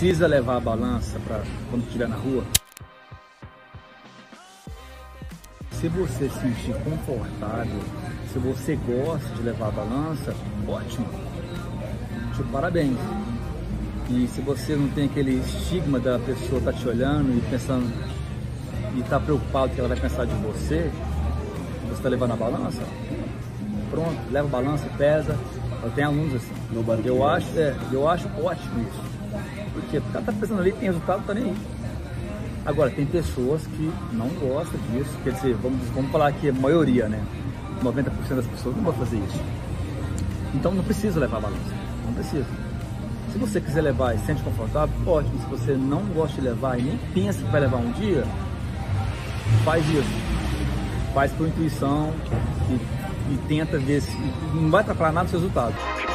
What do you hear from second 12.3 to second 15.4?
Te parabéns. E se você não tem aquele